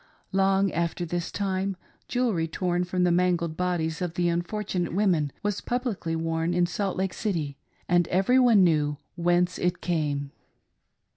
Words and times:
Long 0.31 0.71
after 0.71 1.05
this 1.05 1.31
time, 1.31 1.77
jewelry 2.07 2.47
torn 2.47 2.85
from 2.85 3.03
the 3.03 3.11
mangled 3.11 3.55
bodies 3.55 4.01
of 4.01 4.15
the 4.15 4.29
unfortunate 4.29 4.95
women 4.95 5.31
was 5.43 5.61
publicly 5.61 6.15
worn 6.15 6.55
in 6.55 6.65
Salt 6.65 6.97
Lake 6.97 7.13
City, 7.13 7.55
and 7.87 8.07
every 8.07 8.39
one 8.39 8.63
knew 8.63 8.97
whence 9.15 9.59
it 9.59 9.79
came. 9.79 10.31